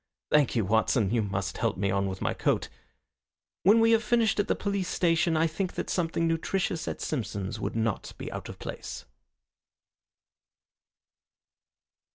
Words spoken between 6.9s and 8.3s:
Simpson's would not